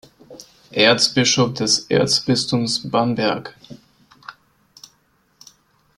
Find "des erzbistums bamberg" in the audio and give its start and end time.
1.53-3.55